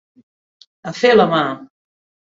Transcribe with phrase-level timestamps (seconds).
[0.91, 1.43] A fer la mà!